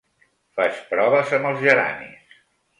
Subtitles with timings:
[0.59, 2.43] Faig proves amb els geranis.